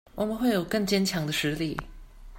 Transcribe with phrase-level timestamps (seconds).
[0.15, 1.77] 我們會有更堅強的實力